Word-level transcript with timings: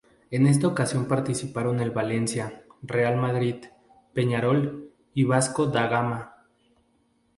En 0.31 0.47
esta 0.47 0.65
ocasión 0.67 1.05
participaron 1.07 1.79
el 1.79 1.91
Valencia, 1.91 2.63
Real 2.81 3.17
Madrid, 3.17 3.65
Peñarol 4.15 4.89
y 5.13 5.25
Vasco 5.25 5.67
da 5.67 5.85
Gama. 5.89 6.47